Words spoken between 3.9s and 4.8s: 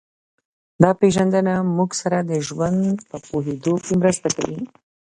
مرسته کوي